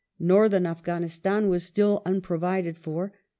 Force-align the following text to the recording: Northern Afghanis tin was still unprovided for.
Northern 0.17 0.63
Afghanis 0.63 1.21
tin 1.21 1.47
was 1.47 1.63
still 1.63 2.01
unprovided 2.07 2.75
for. 2.75 3.13